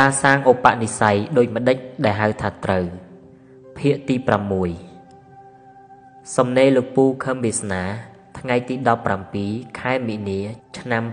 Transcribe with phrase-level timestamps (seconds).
[0.00, 2.84] ការសាងឧបនិស្ស័យដោយម្ដេចដែលហៅថាត្រូវ
[3.78, 4.16] ភាគទី
[5.06, 7.82] 6សំណេរលោកពូខឹមវាសនា
[8.38, 8.74] ថ្ងៃទី
[9.26, 10.40] 17ខែមីនា
[10.78, 11.12] ឆ្នាំ2020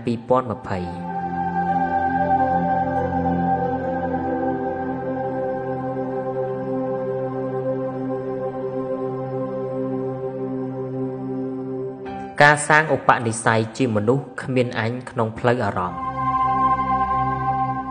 [12.42, 16.07] ការសាងឧបនិស្ស័យជាមនុស្សគ្មានអញក្នុងផ្លូវអារម្មណ៍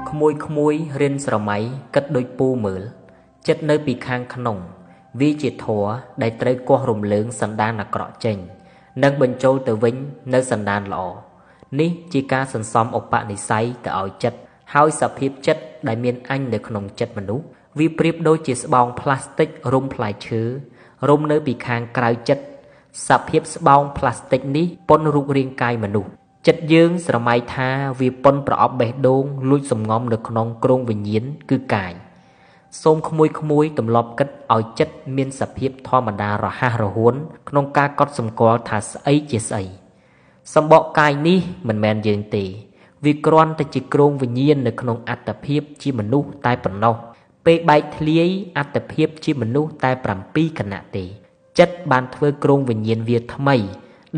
[0.10, 1.58] ក្មួយក្មួយរិនស្រមៃ
[1.96, 2.82] គិតដូចពូមើល
[3.48, 4.58] ចិត្តនៅពីខាងក្នុង
[5.20, 5.84] វាជាធัว
[6.22, 8.38] ដែលត្រូវកោះរំលើងសន្តានអាក្រក់ចេញ
[9.04, 9.96] និងបញ្ចូលទៅវិញ
[10.34, 11.06] នៅសន្តានល្អ
[11.80, 14.40] នេះជាការសន្សំឧបនិស្ស័យទៅឲ្យចិត្ត
[14.74, 17.46] ហើយសភាពចិត្តដែលមានអញនៅក្នុងចិត្តមនុស្ស
[17.80, 20.42] វាប្រៀបដូចជាស្បោងផ្លាស្ទិករុំផ្លែឈើ
[21.10, 22.44] រុំនៅពីខាងក្រៅចិត្ត
[23.08, 26.12] សភាពស្បោងផ្លាស្ទិកនេះពន់រូបរាងកាយមនុស្ស
[26.48, 31.94] ចិត្តយើងស្រមៃថាវាប៉ុនប្រអប់បេះដូងលួចសំងំនៅក្នុងគ្រោងវិញ្ញាណគឺកាយ
[32.82, 37.14] សូមក្មួយក្មួយទម្លាប់គិតឲ្យចិត្តមានសភាពធម្មតារហ័សរហួន
[37.50, 39.64] ក្នុងការកត់សម្គាល់ថាស្អីជាស្អី
[40.56, 42.44] សម្បកកាយនេះមិនមែនយើងទេ
[43.06, 46.96] វាគ្រាន់តែជាគ្រោងវិញ្ញាណនៅក្នុងអត្តភាពជាមនុស្សតែប៉ុណ្ណោះ
[47.46, 49.92] ពេលបែកធ្លាយអត្តភាពជាមនុស្សតែ
[50.26, 51.04] 7គណៈទេ
[51.60, 53.56] ចិត្តបានធ្វើគ្រោងវិញ្ញាណវាថ្មី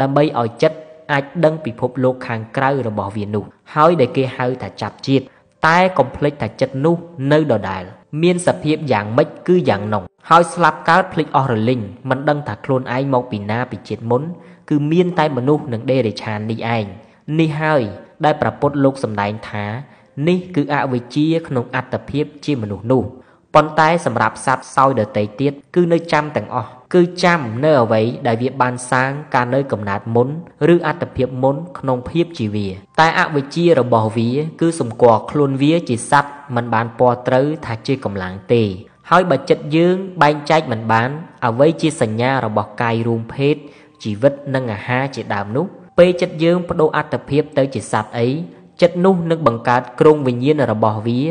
[0.02, 0.80] ដើម្បីឲ្យចិត្ត
[1.12, 5.24] អាចដឹងពិភពលោកខាងក្រៅរបស់វានោះ ហើយដែលគេហៅថាចាប់ជាតិ
[5.68, 6.96] តែកុំភ្លេចថាចិត្តនោះ
[7.32, 7.84] នៅដដែល
[8.24, 14.22] មានសភាពយ៉ាងម៉េចគឺយ៉ាងនោះហើយស្លាប់កើតភ្លេចអស់រលីងមិនដឹងថាខ្លួនឯងមកពីណាពីជាតិមុន
[14.70, 16.86] គឺមានតែមនុស្សនឹងដេរិឆាននេះឯង
[17.40, 17.82] នេះហើយ
[18.26, 19.66] ដែលប្រពុតលោកសម្ដែងថា
[20.28, 23.04] នេះគឺអវិជ្ជាក្នុងអត្តភាពជាមនុស្សនោះ
[23.56, 30.28] ប៉ុន្តែសម្រាប់សត្វសោយដតីទៀតគឺនៅចាំទាំងអស់ គឺចាំនៅអ្វីដែលវាបានសាងកាលនៅកំណើតមុន
[30.74, 32.68] ឬអត្តភាពមុនក្នុងភាពជាវា
[33.00, 34.30] តែអវិជ្ជារបស់វា
[34.62, 38.64] គឺសម្គាល់ខ្លួនវាជាសត្វមិនបានពណ៌ត្រូវថាជាកម្លាំងទេ
[39.10, 41.10] ហើយបើចិត្តយើងបែងចែកមិនបាន
[41.46, 43.56] អ្វីជាសញ្ញារបស់កាយរួមភេទ
[44.04, 45.66] ជីវិតនិងអាហារជាដើមនោះ
[45.98, 48.28] ពេលចិត្តយើងបដូរអត្តភាពទៅជាសត្វអី
[48.82, 51.22] ចិត្តនោះនឹងបង្កើតគ្រោងវិញ្ញាណរបស់វា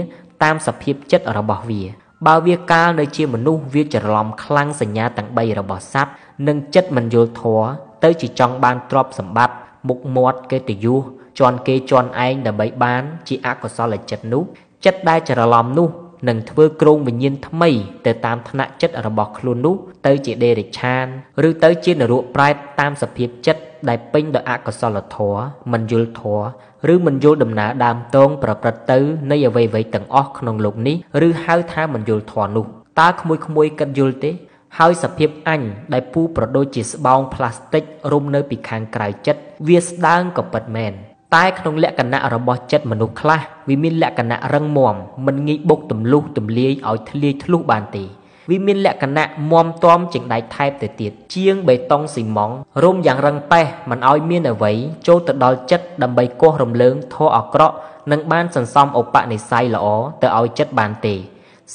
[0.42, 1.82] តាមសភាពចិត្តរបស់វា
[2.26, 6.12] បើវាកាលនៅជាមនុស្សវាច្រឡំខ្លាំងសញ្ញាទាំង3របស់សត្វ
[6.48, 7.66] និងចិត្តមិនយល់ធម៌
[8.04, 9.56] ទៅជាចង់បានទ្រព្យសម្បត្តិ
[9.88, 11.02] មុខមាត់កិត្តិយស
[11.38, 14.42] ជន់គេជន់ឯងដើម្បីបានជាអកុសលចិត្តនោះ
[14.84, 15.88] ចិត្តដែលច្រឡំនោះ
[16.28, 17.70] នឹងធ្វើគ្រោងវិញ្ញាណថ្មី
[18.06, 19.76] ទៅតាមថ្នាក់ចិត្តរបស់ខ្លួននោះ
[20.06, 21.06] ទៅជាដេរិឆាន
[21.48, 26.44] ឬទៅជានរកប្រែតតាមសភាពចិត្ត ដែលពេញដោយអកុសលធម៌មិនយល់ធម៌
[26.92, 28.98] ឬមិនយល់ដំណើរដើមតងប្រព្រឹត្តទៅ
[29.30, 30.96] នៃអ្វីៗទាំងអស់ក្នុងលោកនេះ
[31.26, 32.64] ឬហៅថាមិនយល់ធម៌នោះ
[33.00, 34.30] តើក្មួយក្មួយគិតយល់ទេ
[34.78, 35.60] ហើយសភាពអញ
[35.92, 40.92] ដែលពូប្រដូចជាស្បោងផ្លាស្ទិករុំនៅពីខាងក្រៅចិត្តវាស្ដើងក៏ពិតមែន
[41.34, 44.94] តែក្នុងលក្ខណៈរបស់ចិត្តមនុស្សខ្លះវាមានលក្ខណៈរឹងមាំ
[45.26, 48.04] មិនងាយបុកទម្លុះទម្លាយឲ្យធ្លាយធ្លុះបានទេ
[48.50, 54.72] វាមានលក្ខណៈមាំទាំជាងដៃថែបទៅទៀតជាងបេតុងស៊ីម៉ង់រុំយ៉ាងរឹងប៉េះមិនឲ្យមានអ្វី
[55.06, 57.74] ចូលទៅដល់ចិត្តដើម្បីកោះរំលើងធរអាក្រក់
[58.10, 59.86] និងបានសន្សំឧបនិស្ស័យល្អ
[60.22, 61.14] ទៅឲ្យចិត្តបានទេ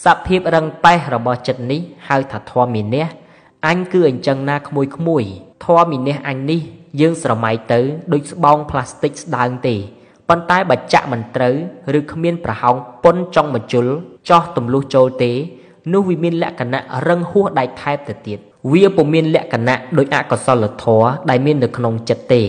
[0.04, 3.06] សភាពរឹងប៉េះរបស់ចិត្តនេះហៅថាធម៌មីនះ
[3.68, 5.24] អញគឺអញ្ចឹងណាក្មួយក្មួយ
[5.66, 6.62] ធម៌មីនះអញនេះ
[7.02, 7.80] យើងស្រមៃទៅ
[8.14, 9.76] ដូចស្បោងផ្លាស្ទិកស្ដើងទេ
[10.30, 11.56] ប៉ុន្តែបើចាក់មិនត្រូវ
[12.00, 13.88] ឬគ្មានប្រហោងពុនចង់បញ្ជុល
[14.30, 15.32] ចោះទម្លុះចូលទេ
[15.92, 18.40] នោះវាមានលក្ខណៈរឹងហួសដៃថែបទៅទៀត
[18.72, 22.44] វាពុំមានលក្ខណៈដូចអកុសលធម៌ដែលមាននៅក្នុងចិត្តទេ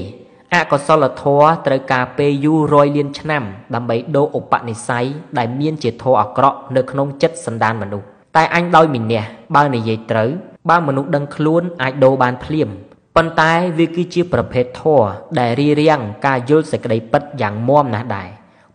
[0.54, 3.42] អកុសលធម៌ត្រូវការពេលយូររយលានឆ្នាំ
[3.74, 5.06] ដើម្បីដូរឧបនិស្ស័យ
[5.38, 8.06] ដែលមានជាធម៌អាក្រក់នៅក្នុងចិត្តសន្តានមនុស្ស
[8.36, 9.22] តែអញដោយមានះ
[9.56, 10.30] បើនិយាយត្រូវ
[10.70, 12.68] បើមនុស្សដឹងខ្លួនអាចដូរបានភ្លាម
[13.16, 15.06] ប៉ុន្តែវាគឺជាប្រភេទធម៌
[15.38, 18.28] ដែលរៀបរៀងការយល់សេចក្តីពិតយ៉ាងមាំណាស់ដែរ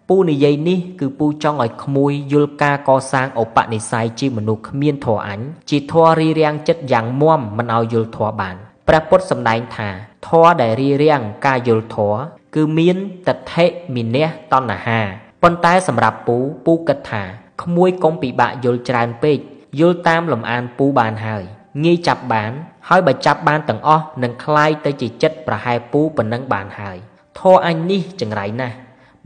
[0.08, 5.40] ពូនិយាយនេះគឺពូចង់ឲ្យក្មួយយល់ការកសាងឧបនិស្ស័យជាមនុស្សគ្មានធម៌អញ
[5.70, 8.56] ជាធម៌រីរាំងចិត្តយ៉ាងមាំមិនឲ្យយល់ធម៌បាន
[8.88, 9.88] ព្រះពុទ្ធសម្ដែងថា
[10.28, 12.18] ធម៌ដែលរីរាំងការយល់ធម៌
[12.54, 12.96] គឺមាន
[13.26, 13.64] តថេ
[13.94, 15.00] មីនះតណ្ហា
[15.42, 16.36] ប៉ុន្តែសម្រាប់ពូ
[16.66, 17.22] ពូគិតថា
[17.62, 19.38] ក្មួយកុំពិបាកយល់ច្រើនពេក
[19.80, 21.42] យល់តាមលំអានពូបានហើយ
[21.84, 22.52] ងាយចាប់បាន
[22.88, 26.98] ហើយបើចាប់បានទាំងអស់នឹងคลายទៅជាចិត្តប្រហែលពូប៉ុណ្ណឹងបានហើយ
[27.38, 28.76] ធរអញនេះចង្រៃណាស់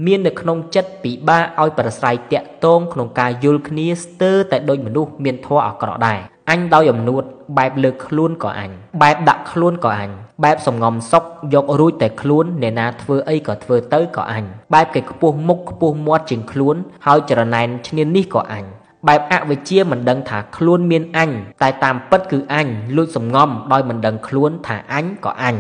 [0.06, 6.20] មាននៅក្នុងចិត្តពិបាកឲ្យប្រស្រ័យតាក់ទងក្នុងការយល់គ្នាស្ទើរតែដូចមនុស្សមានធម៌អាក្រក់ដែរ
[6.52, 7.24] អញដោយអំនួត
[7.58, 10.10] បែបលើកខ្លួនក៏អញបែបដាក់ខ្លួនក៏អញ
[10.44, 11.24] បែបសំងំសុក
[11.54, 14.44] យករួចតែខ្លួនអ្នកណាធ្វើអីក៏ធ្វើទៅក៏អញ
[14.74, 16.76] បែបគេខ្ពស់មុខខ្ពស់មាត់ជាងខ្លួន
[17.06, 18.64] ហើយចរណែនឈ្នាននេះក៏អញ
[19.08, 21.32] បែបអវិជ្ជាមិនដឹងថាខ្លួនមានអញ
[21.62, 25.56] តែតាមពិតគឺអញលួចសំងំដោយមិនដឹងខ្លួនថាអញក៏អញ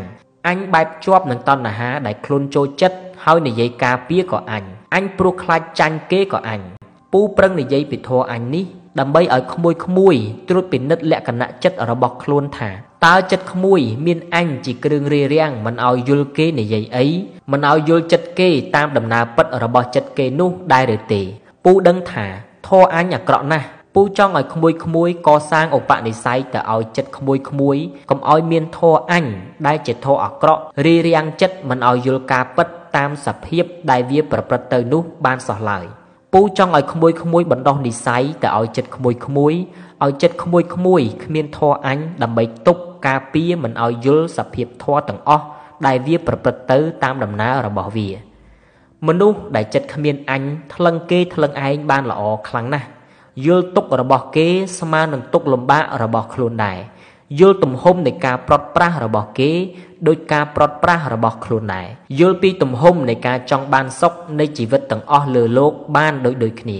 [0.47, 4.63] អញបែបជាប់នឹងតណ្ហាដែលខ្លួនចូលចិត្ត ហើយនិយាយការពារក៏អញ
[4.95, 6.61] អញព្រោះខ្លាចចាញ់គេក៏អញ
[7.13, 8.65] ពូប្រឹងនិយាយពីធរអញនេះ
[8.99, 10.15] ដើម្បីឲ្យក្មួយក្មួយ
[10.49, 12.69] ត្រួតពិនិត្យលក្ខណៈចិត្តរបស់ខ្លួនថា
[13.05, 17.05] តើចិត្តក្មួយមានអញជាគ្រឿងរារាំងមិនឲ្យយល់គេនិយាយអី
[17.51, 21.21] មិនឲ្យយល់ចិត្តគេតាមដំណើរពិតរបស់ចិត្តគេនោះដែរឬទេ
[21.63, 22.25] ពូដឹងថា
[22.67, 27.77] ធរអញអាក្រក់ណាស់ពូចង់ឲ្យក្មួយក្មួយកសាងឧបនិស្ស័យទៅឲ្យចិត្តក្មួយក្មួយ
[28.09, 29.25] កុំឲ្យមានធរអញ
[29.67, 32.67] ដែលជាធរអាក្រក់រារាំងចិត្តមិនឲ្យយល់ការពិត
[32.97, 35.85] តាមសភាពដែលវាប្រព្រឹត្តទៅនោះបានសោះឡើយ
[36.33, 39.53] ពូចង់ឲ្យក្មួយក្មួយបណ្ដោះនិស្ស័យទៅឲ្យចិត្តក្មួយក្មួយ
[40.03, 45.45] ឲ្យចិត្តក្មួយក្មួយគ្មានធរអញដើម្បីទប់ការពារមិនឲ្យយល់សភាពធរទាំងអស់
[45.85, 48.09] ដែលវាប្រព្រឹត្តទៅតាមដំណើររបស់វា
[49.07, 50.41] មនុស្សដែលចិត្តគ្មានអញ
[50.73, 52.87] ថ្លឹងគេថ្លឹងឯងបានល្អខ្លាំងណាស់
[53.45, 54.47] យល់ទុករបស់គេ
[54.79, 56.77] ស្មើនឹងទុកលំបាករបស់ខ្លួនដែរ
[57.38, 59.52] យល់ទំហំនៃការប្រត់ប្រាស់របស់គេ
[60.06, 61.86] ដោយការប្រត់ប្រាស់របស់ខ្លួនដែរ
[62.20, 66.78] យល់ពីទំហំនៃការចង់បានសុខនៃជីវិតទាំងអស់លើโลกបានដូចដូចគ្នា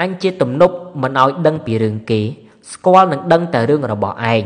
[0.00, 2.20] អញជាទំនប់មិនឲ្យដឹងពីរឿងគេ
[2.72, 4.44] ស្គាល់នឹងដឹងតែរឿងរបស់ឯង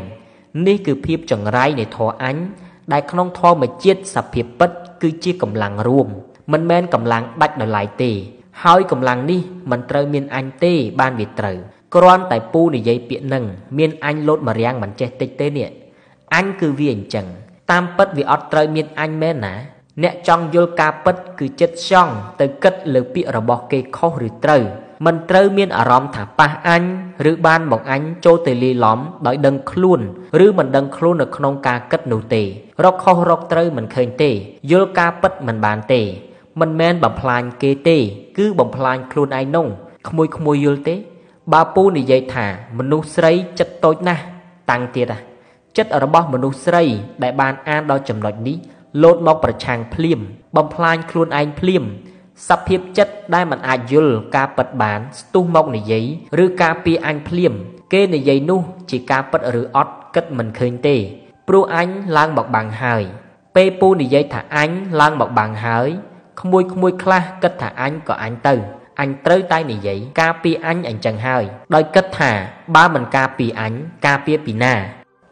[0.66, 2.36] នេះគឺភាពចង្រៃនៃធម៌អញ
[2.92, 4.70] ដែលក្នុងធម៌ជាតិសភាពពិត
[5.02, 6.08] គឺជាកម្លាំងរួម
[6.52, 8.10] មិនមែនកម្លាំងដាច់ដោយឡែកទេ
[8.62, 9.40] ហើយកម្លាំងនេះ
[9.70, 11.58] មិនត្រូវមានអញទេបានវាត្រូវ
[11.95, 13.43] គ្រាន់តែពូនិយាយពាក្យនឹង
[13.77, 15.69] មានអញលោតមរាំងមិនចេះតិចទេនេះ
[16.35, 17.25] អញគឺវាអញ្ចឹង
[17.71, 19.55] តាមពិតវាអត់ត្រូវមានអញមែនណា
[20.03, 24.63] អ្នកចង់យល់ការពិតគឺចិត្តចង់ទៅគិតលើពាក្យរបស់គេខុសឬត្រូវ
[25.05, 26.83] មិនត្រូវមានអារម្មណ៍ថាប៉ះអញ
[27.31, 29.99] ឬបានមកអញចូលទៅលាយឡំដោយដឹងខ្លួន
[30.45, 32.43] ឬមិនដឹងខ្លួននៅក្នុងការគិតនោះទេ
[32.83, 34.31] រកខុសរកត្រូវមិនឃើញទេ
[34.71, 36.01] យល់ការពិតមិនបានទេ
[36.59, 37.97] មិនមែនបំផ្លាញគេទេ
[38.37, 39.67] គឺបំផ្លាញខ្លួនឯងនោះ
[40.09, 40.95] ក្មួយក្មួយយល់ទេ
[41.53, 42.45] បើពូនិយាយថា
[42.77, 44.23] មនុស្សស្រីចិត្តតូចណាស់
[44.71, 45.13] តាំងទៀត
[45.77, 46.83] ចិត្តរបស់មនុស្សស្រី
[47.23, 48.57] ដែលបានអានដល់ចំណុចនេះ
[49.03, 50.19] លោតមកប្រឆាំងភ្លាម
[50.55, 51.83] បំផ្លាញខ្លួនឯងភ្លាម
[52.47, 56.05] សភាពចិត្តដែលមិនអាចយល់ការពិតបានស្ទុះមកនិយាយ
[56.43, 57.53] ឬការពីអញភ្លាម
[57.93, 60.95] គេនិយាយនោះជាការពិតឬអត់គិតមិនឃើញទេ
[61.47, 63.03] ព្រោះអញឡើងមកបាំងហើយ
[63.55, 64.69] ពេលពូនិយាយថាអញ
[65.01, 65.89] ឡើងមកបាំងហើយ
[66.41, 68.55] ក្មួយក្មួយខ្លះគិតថាអញក៏អញទៅ
[69.01, 71.43] អញត្រូវតែនិយាយការពីអញអញ្ចឹងហើយ
[71.75, 72.31] ដោយគិតថា
[72.75, 73.73] បើមិនការពីអញ
[74.05, 74.75] ការពីពីណា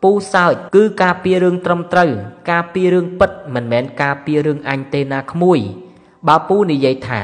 [0.03, 2.11] ពូសើចគឺការពីរឿងត្រឹមត្រូវ
[2.51, 5.59] ការពីរឿងពិតមិនមែនការពីរឿងអញទេណាក្មួយ
[6.27, 7.21] បើពូនិយាយថា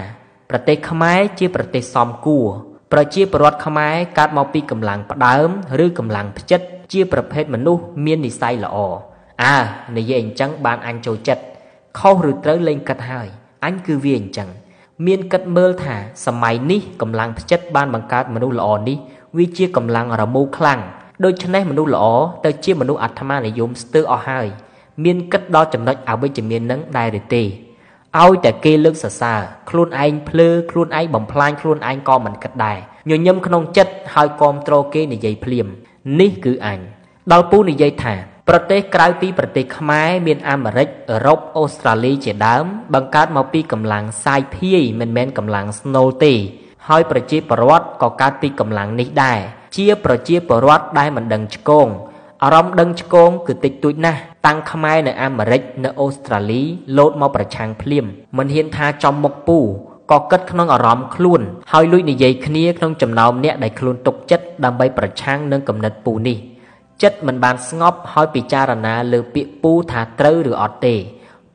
[0.49, 2.47] ប្រទេសខ្មែរជាប្រទេសសមគួរ
[2.91, 5.49] ប្រជាពលរដ្ឋខ្មែរកើតមកពីកម្លាំងផ្ដើម
[5.85, 6.61] ឬកម្លាំងផ្ចិត
[6.91, 8.77] ជាប្រភេទមនុស្សមាននិស្ស័យល្អ
[9.43, 9.57] អើ
[9.97, 11.43] និយាយអញ្ចឹងបានអញចូលចិត្ត
[11.99, 13.27] ខុសឬត្រូវលេងគិតហើយ
[13.65, 14.49] អញគឺវាអញ្ចឹង
[15.05, 15.95] មានគិតមើលថា
[16.25, 18.97] សម័យនេះកម្លាំងផ្ចិតបានបង្កើតមនុស្សល្អនេះ
[19.37, 20.79] វាជាកម្លាំងរមូរខ្លាំង
[21.25, 22.05] ដូច្នេះមនុស្សល្អ
[22.45, 24.47] ទៅជាមនុស្សអាត្មានិយមស្ទើរអស់ហើយ
[25.03, 27.43] មានគិតដល់ចំណុចអវិជ្ជមាននឹងដែរឬទេ
[28.19, 29.39] ឲ្យតែគេលើកសរសើរ
[29.69, 32.77] ខ្លួនឯងភ្លើខ្លួនឯងបំផ្លាញខ្លួនឯងក៏មិនគិតដែរ
[33.09, 35.67] ញញឹមក្នុងចិត្តហើយគាំទ្រគេនិយាយភ្លាម
[36.19, 36.79] នេះគឺអញ
[37.31, 38.15] ដល់ពូនិយាយថា
[38.49, 46.33] ប្រទេសក្រៅពីប្រទេសខ្មែរមានអាមេរិកអឺរ៉ុបអូស្ត្រាលីជាដើម បង្កើតមកពីកម្លាំងសាយភាយមិនមែនកម្លាំងស្នូលទេ
[46.87, 49.39] ហើយប្រជាពលរដ្ឋក៏កើតពីកម្លាំងនេះដែរ
[49.75, 51.87] ជាប្រជាពលរដ្ឋដែលមិនដឹងឆ្គង
[52.43, 56.61] អារម្មណ៍ដឹងឆ្គងគឺតិចតួចណាស់តាំងខ្មែរនៅអាមេរិកនៅអូស្ត្រាលី
[56.97, 58.05] លោតមកប្រឆាំងភ្លាម
[58.37, 59.59] មិនហ៊ានថាចំមុខពូ
[60.11, 66.37] ក៏គិតក្នុងអារម្មណ៍ខ្លួនហើយលួចនិយាយគ្នាក្នុងចំណោមអ្នកដែលខ្លួនទុកចិត្តដើម្បីប្រឆាំងនឹងគំនិតពូនេះ
[67.03, 70.95] ចិត្តមិនបានស្ងប់ហើយពិចារណាលើពាក្យពូថាត្រូវឬអត់ទេ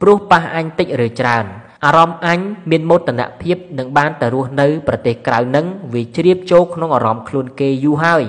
[0.01, 1.45] ព្រោះប៉ះអញតិចឬច្រើន
[1.85, 2.39] អារម្មណ៍អញ
[2.71, 8.23] មានមោទនភាពនឹងបានទៅរស់នៅប្រទេសក្រៅនឹងវាជ្រាបចូលក្នុងអារម្មណ៍ខ្លួនគេយូរហើយ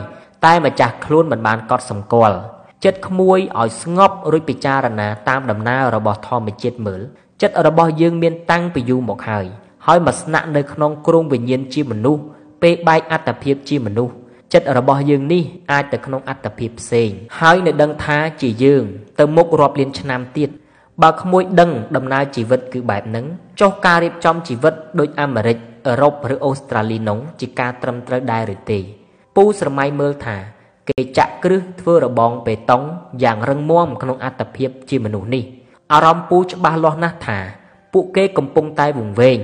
[0.45, 2.37] តែម្ចាស់ខ្លួនមិនបានកត់សម្គាល់
[2.85, 7.01] ចិត្តក្មួយឲ្យស្ងប់រួចពិចារណាតាមដំណើររបស់ធម្មជាតិមើល
[7.41, 9.45] ចិត្តរបស់យើងមានតាំងពីយូរមកហើយ
[9.85, 12.21] ហើយមកស្នាក់នៅក្នុងគ្រងវិញ្ញាណជាមនុស្ស
[12.61, 14.13] ពេលបែកអត្តភាពជាមនុស្ស
[14.53, 18.83] ចិត្តរបស់យើងនេះអាចទៅក្នុងអត្តភាពផ្សេង ហើយនៅដឹងថាជាយើង
[19.19, 20.49] ទៅមុខរាប់លានឆ្នាំទៀត
[21.03, 23.25] បើក្មួយដឹងដំណើរជីវិតគឺបែបហ្នឹង
[23.59, 28.79] ចុះការរៀបចំជីវិតដូចអាមេរិកអឺរ៉ុបឬអូស្ត្រាលីនោះជាការត្រឹមត្រូវដែរឬទេ
[29.35, 30.37] ពូស្រមៃមើលថា
[30.89, 32.83] គេចាក់គ្រឹះធ្វើរបងបេតុង
[33.23, 35.43] យ៉ាងរឹងមាំក្នុងអត្តភាពជាមនុស្សនេះ
[35.93, 37.39] អារម្មណ៍ពូច្បាស់លាស់ណាស់ថា
[37.93, 39.39] ពួកគេកំពុងតែវង្វេង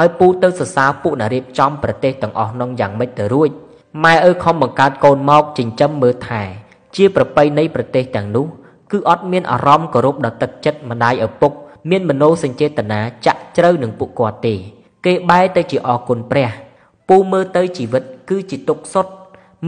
[0.00, 3.50] ឲ្យពូទៅសរសើរពួកអ្នករៀបចំប្រទេសទាំងអស់នោះយ៉ាងម៉េចទៅរួច
[4.04, 6.42] ម៉ែឪខំបង្កើតកូនមកចិញ្ចឹមមើលថែ
[6.96, 8.46] ជាប្រពៃនៃប្រទេសទាំងនោះ
[8.90, 11.52] គឺអត់មានអារម្មណ៍គោរពដល់ទឹកចិត្តម្ដាយឪពុក
[11.90, 14.54] មានមโนសញ្ចេតនាចាក់ជ្រៅនឹងពួកគាត់ទេ
[15.06, 16.48] គេបែរទៅជាអគុណព្រះ
[17.08, 19.12] ពូមើលទៅជីវិតគឺជាទុកសុទ្ធ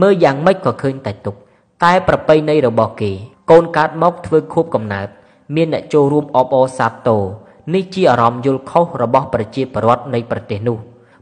[0.01, 1.35] មើលយ៉ាងម៉េចក៏ឃើញតែទុក
[1.83, 3.11] តែប្រពៃណីរបស់គេ
[3.51, 5.07] កូនកើតមកធ្វើខួបកំណើត
[5.55, 7.23] មានអ្នកចូលរួមអបអរសាទរ
[7.73, 10.77] នេះជាអារម្មណ៍យល់ខុសរបស់ប្រជាពលរដ្ឋនៃប្រទេសនោះ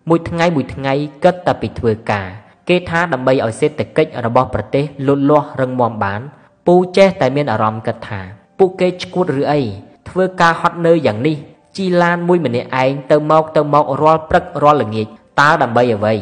[0.10, 2.28] មួយថ្ងៃមួយថ្ងៃគិតតែពីធ្វើការ
[2.69, 6.21] គេថាដើម្បីឲ្យសេដ្ឋកិច្ចរបស់ប្រទេសលូតលាស់រឹងមាំបាន
[6.67, 8.19] ពូចេះតែមានអារម្មណ៍គិតថា
[8.57, 9.61] ពួកគេឈួតឬអី
[10.09, 11.35] ធ្វើការហត់នឿយយ៉ាងនេះ
[11.77, 15.07] ជីឡានមួយម្នាក់ឯងទៅមកទៅមករាល់ព្រឹករាល់ល្ងាច
[15.39, 16.13] តើដើម្បីអ្វី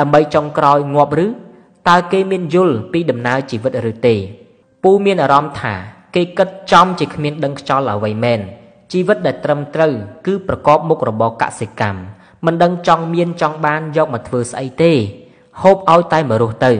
[0.00, 1.26] ដើម្បីចុងក្រោយងាប់ឬ
[1.88, 4.14] តើគេមានយល់ពីដំណើរជីវិតឬទេ
[4.82, 5.74] ពូមានអារម្មណ៍ថា
[6.14, 8.40] គេគិតចំជាគ្មានដឹងខ្យល់អ្វីមែន
[8.92, 9.92] ជីវិតដែលត្រឹមត្រូវ
[10.26, 12.00] គឺប្រកបមុខរបរកសិកម្ម
[12.46, 14.92] មិនដឹងចង់មានចង់បានយកមកធ្វើស្អីទេ
[15.61, 16.71] ហូបឲ្យតែមករស់ទៅ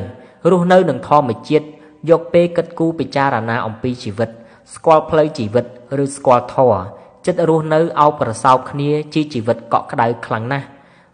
[0.52, 1.66] រស់នៅនឹងធម្មជាតិ
[2.10, 4.30] យកពេលគិតគូរពិចារណាអំពីជីវិត
[4.74, 5.66] ស្គាល់ផ្លូវជីវិត
[6.04, 6.82] ឬស្គាល់ធម៌
[7.26, 10.68] ចិត្តរស់នៅអោបប្រសោបគ្នាជាជីវិតកក់ក្ដៅខ្លាំងណាស់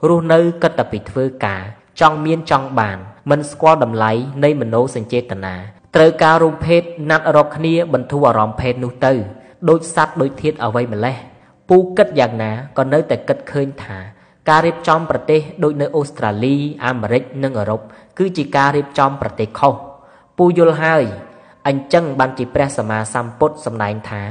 [0.08, 1.62] រស់នៅគិតតែពីធ្វើការ
[2.02, 2.98] ចង់មានចង់បាន
[3.30, 4.12] មិនស្គាល់តម្លៃ
[4.44, 5.56] នៃមโนសញ្ចេតនា
[5.96, 9.14] ត្រូវការរូបភេទណាត់រកគ្នាបន្ធូរអារម្មណ៍ភេទនោះទៅ
[9.70, 11.16] ដូចសัตว์ដូចធាតអ្វីម្លេះ
[11.70, 13.98] ពូគិតយ៉ាងណាក៏នៅតែគិតឃើញថា
[14.49, 17.81] ការរៀបចំប្រទេសដូចនៅអូស្ត្រាលីអាមេរិកនិងអឺរ៉ុប
[18.19, 19.75] គឺជាការរៀបចំប្រទេសខុស
[20.39, 21.05] ពូយល់ហើយ
[21.69, 24.23] អញ្ចឹងបានជាព្រះសម្មាសម្ពុទ្ធសម្ដែងថា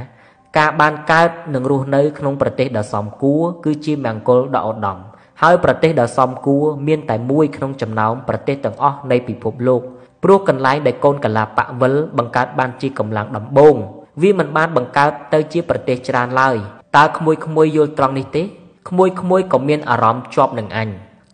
[0.58, 4.98] ការបានកើតនិងរស់នៅក្នុងប្រទេសដ៏សមគួរគឺជាមង្គលដ៏ឧត្តម
[5.42, 9.80] ហើយប្រទេសដ៏សមគួរមានតែមួយក្នុងចំណោមប្រទេសទាំងអស់នៃពិភពលោក
[10.22, 13.76] ព្រោះកន្លែងដែលកូនកលាបៈវិលបង្កើតបានជាកម្លាំងដំបូង
[14.22, 16.56] វាមិនបានបង្កើតទៅជាប្រទេសច្រើនឡើយ
[16.96, 18.42] តើក្មួយក្មួយយល់ត្រង់នេះទេ
[18.88, 20.88] ក្មួយក្មួយក៏មានអារម្មណ៍ជាប់នឹងអញ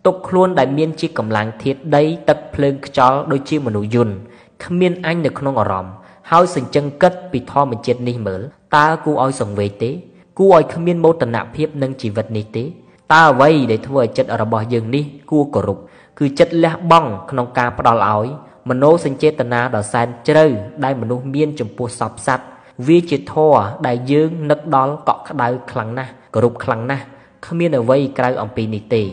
[0.05, 4.15] ទុកខ្លួនដែលមានជាកម្លាំងធាតដីទឹកភ្លើងខ្យល់ដូចជាមនុស្សយន្ត
[4.63, 5.93] គ្មានអញនៅក្នុងអារម្មណ៍
[6.31, 8.41] ហើយសញ្ជឹងគិតពីធម្មជាតិនេះមើល
[8.75, 9.91] តើគួរឲ្យសង្វេគទេ
[10.39, 12.63] គួរឲ្យគ្មានមោទនភាពនឹងជីវិតនេះទេ
[13.13, 15.77] តើអ្វីដែលធ្វើឲ្យចិត្តរបស់យើងនេះគួរគោរព
[16.19, 18.27] គឺចិត្តលះបង់ក្នុងការផ្ដល់ឲ្យ
[18.69, 20.45] មโนសញ្ចេតនាដ៏សែនជ្រៅ
[20.83, 22.45] ដែលមនុស្សមានចំពោះសពសត្វ
[22.87, 27.03] វាជាធម៌ដែលយើងនឹកដល់កក់ក្ដៅខ្លាំងណាស់គោរពខ្លាំងណាស់
[27.45, 29.03] គ្មានអ្វីក្រៅអំពីនេះទេ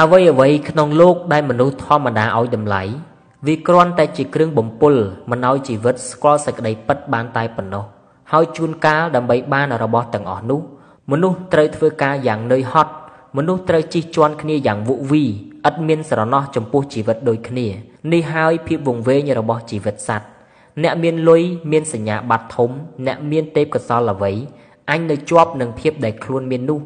[0.00, 2.82] អ្វីអ្វីក្នុងលោកដែលមនុស្សធម្មតាឲ្យតម្លៃ
[3.46, 4.94] វាគ្រាន់តែជាគ្រឿងបំពុល
[5.30, 7.84] មិនឲ្យជីវិតស្គាល់សេចក្តីពិតបានតែប៉ុណ្ណោះ
[8.32, 10.60] ហើយជួនកាលដើម្បីបានរបស់ទាំងអស់នោះ
[11.10, 12.92] មនុស្សត្រូវធ្វើការយ៉ាងនឿយហត់
[13.36, 15.28] មនុស្សត្រូវជិះជាន់គ្នាយ៉ាងវុវីឥ
[15.72, 17.66] តមានស្រណោះចំពោះជីវិតដូចគ្នា
[18.12, 20.26] នេះហើយភាពវង្វេងរបស់ជីវិតសត្វ
[20.82, 22.70] អ្នកមានលុយមានសញ្ញាបត្រធំ
[23.06, 24.32] អ្នកមានទេពកោសលអ្វី
[24.90, 26.80] អញនៅជាប់នឹងភាពដែលខ្លួនមាននោះ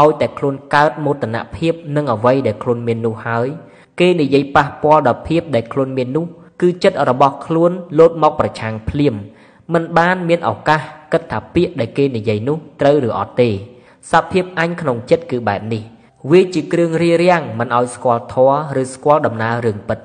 [0.00, 3.48] ឲ្យតែខ្លួនកើតមោទនភាពនឹងអ្វីដែលខ្លួនមាននោះហើយ
[4.00, 6.24] គេនិយាយប៉ះពាល់ដល់ភាពដែលខ្លួនមាននោះ
[6.60, 9.14] គឺចិត្តរបស់ខ្លួនលោតមកប្រឆាំងភ្លាម
[9.72, 10.80] មិនបានមានឱកាស
[11.12, 13.50] គិតថាពាក្យដែលគេនិយាយនោះត្រូវឬអត់ទេ
[14.10, 15.82] សភាពអញក្នុងចិត្តគឺបែបនេះ
[16.30, 19.98] វាជាគ្រឿងរារាំងមិនឲ្យស្គាល់ធម៌ឬស្គាល់ដំណើររឿងពិត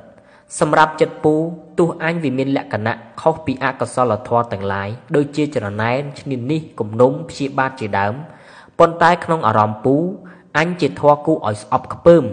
[0.59, 1.33] សម្រាប់ចិត្តពូ
[1.79, 8.13] ទោះអញវាមានលក្ខណៈខុសពីអកុសលធម៌ទាំងឡាយដូចជាចរណែនឈ្នានេះគំនុំព្យាបាទជាដើម
[8.79, 9.95] ប៉ុន្តែក្នុងអារម្មណ៍ពូ
[10.57, 12.24] អញជាធម៌គូឲ្យស្អប់ខ្ពើម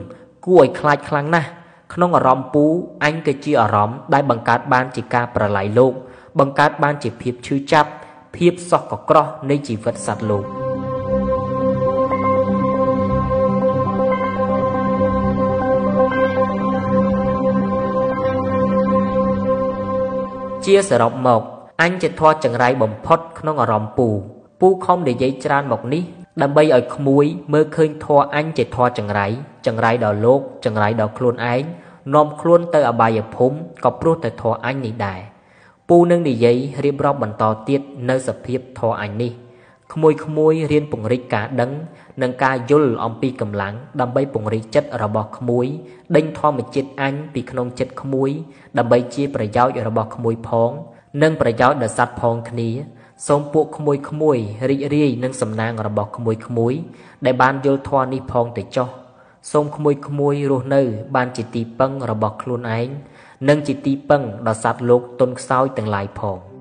[0.46, 1.48] គួរឲ្យខ្លាចខ្លាំងណាស់
[1.94, 2.64] ក្នុងអារម្មណ៍ពូ
[3.04, 5.92] អញគឺជាអារម្មណ៍ដែលបង្កើតបានជាការប្រឡាយលោក
[6.38, 7.90] បង្កើតបានជាភាពឈឺចាប់
[8.36, 10.63] ភាពសោះកក្រោះនៃជីវិតសត្វលោក
[20.64, 21.42] ជាសរុបមក
[21.82, 24.08] អញជាធေါ်ចង្រៃបំផុតក្នុងអារម្មណ៍ពូ
[24.60, 26.02] ពូខំនិយាយច្រើនមកនេះ
[26.42, 29.26] ដើម្បីឲ្យក្មួយមើលឃើញធေါ်អញជាធေါ်ចង្រៃ
[29.66, 31.62] ចង្រៃដល់លោកចង្រៃដល់ខ្លួនឯង
[32.14, 35.20] នាំខ្លួនទៅអបាយភូមិក៏ព្រោះតែធေါ်អញនេះដែរ
[35.88, 37.80] ពូនឹងនិយាយរៀបរាប់បន្តទៀត
[38.10, 39.32] នៅសភាពធေါ်អញនេះ
[39.94, 41.70] ក្មួយក្មួយរៀនពង្រីកការដឹង
[42.22, 45.66] និងការយល់អំពីកម្លាំងដើម្បីពង្រីកចិត្តរបស់ក្មួយ
[46.16, 48.30] ដេញធម្មជាតិអញពីក្នុងចិត្តក្មួយ
[48.78, 50.70] ដើម្បីជាប្រយោជន៍របស់ក្មួយផង
[51.22, 52.70] និងប្រយោជន៍ដល់សត្វផងគ្នា
[53.26, 54.38] សូមពួកក្មួយក្មួយ
[54.70, 56.74] រីករាយនឹងសំណាងរបស់ក្មួយក្មួយ
[57.24, 58.88] ដែលបានយល់ធម៌នេះផងទៅចុះ
[59.52, 60.82] សូមក្មួយក្មួយរស់នៅ
[61.16, 62.88] បានជាទីពឹងរបស់ខ្លួនឯង
[63.48, 66.53] និងជាទីពឹងដល់សត្វលោកទុនខ្សោយទាំងឡាយផង